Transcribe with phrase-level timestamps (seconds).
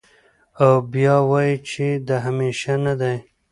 [0.63, 3.15] او بيا وائې چې د همېشه نۀ دے